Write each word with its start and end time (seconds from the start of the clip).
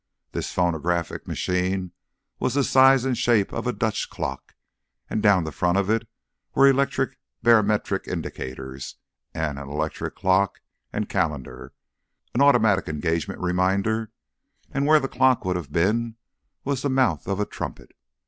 This 0.31 0.51
phonographic 0.51 1.27
machine 1.27 1.91
was 2.39 2.55
the 2.55 2.63
size 2.63 3.05
and 3.05 3.15
shape 3.15 3.53
of 3.53 3.67
a 3.67 3.71
Dutch 3.71 4.09
clock, 4.09 4.55
and 5.07 5.21
down 5.21 5.43
the 5.43 5.51
front 5.51 5.77
of 5.77 5.91
it 5.91 6.07
were 6.55 6.67
electric 6.67 7.19
barometric 7.43 8.07
indicators, 8.07 8.95
and 9.35 9.59
an 9.59 9.69
electric 9.69 10.15
clock 10.15 10.59
and 10.91 11.07
calendar, 11.07 11.73
and 12.33 12.41
automatic 12.41 12.87
engagement 12.87 13.41
reminders, 13.41 14.07
and 14.71 14.87
where 14.87 14.99
the 14.99 15.07
clock 15.07 15.45
would 15.45 15.55
have 15.55 15.71
been 15.71 16.15
was 16.63 16.81
the 16.81 16.89
mouth 16.89 17.27
of 17.27 17.39
a 17.39 17.45
trumpet. 17.45 17.91